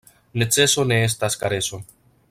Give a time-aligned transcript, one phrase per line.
[0.43, 1.83] Neceso ne estas kareso.